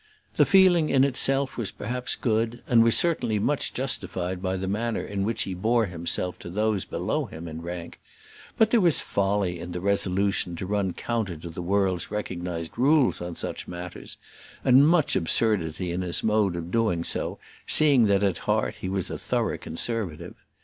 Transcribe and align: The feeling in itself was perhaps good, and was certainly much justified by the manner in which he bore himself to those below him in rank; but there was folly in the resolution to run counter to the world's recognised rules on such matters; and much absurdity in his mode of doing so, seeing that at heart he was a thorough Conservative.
The 0.35 0.47
feeling 0.47 0.89
in 0.89 1.03
itself 1.03 1.57
was 1.59 1.69
perhaps 1.69 2.15
good, 2.15 2.63
and 2.67 2.83
was 2.83 2.97
certainly 2.97 3.37
much 3.37 3.71
justified 3.71 4.41
by 4.41 4.57
the 4.57 4.67
manner 4.67 5.03
in 5.05 5.23
which 5.23 5.43
he 5.43 5.53
bore 5.53 5.85
himself 5.85 6.39
to 6.39 6.49
those 6.49 6.85
below 6.85 7.25
him 7.25 7.47
in 7.47 7.61
rank; 7.61 7.99
but 8.57 8.71
there 8.71 8.81
was 8.81 8.99
folly 8.99 9.59
in 9.59 9.73
the 9.73 9.79
resolution 9.79 10.55
to 10.55 10.65
run 10.65 10.93
counter 10.93 11.37
to 11.37 11.49
the 11.51 11.61
world's 11.61 12.09
recognised 12.09 12.79
rules 12.79 13.21
on 13.21 13.35
such 13.35 13.67
matters; 13.67 14.17
and 14.65 14.87
much 14.87 15.15
absurdity 15.15 15.91
in 15.91 16.01
his 16.01 16.23
mode 16.23 16.55
of 16.55 16.71
doing 16.71 17.03
so, 17.03 17.37
seeing 17.67 18.05
that 18.07 18.23
at 18.23 18.39
heart 18.49 18.77
he 18.81 18.89
was 18.89 19.11
a 19.11 19.19
thorough 19.19 19.59
Conservative. 19.59 20.33